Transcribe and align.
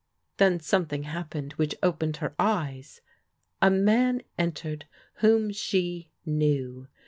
Then 0.37 0.59
something 0.59 1.03
happened 1.03 1.53
which 1.57 1.75
opened 1.83 2.17
her 2.17 2.33
eyes. 2.39 3.01
A 3.61 3.69
man 3.69 4.23
entered 4.35 4.87
whom 5.17 5.51
she 5.51 6.09
knew. 6.25 6.87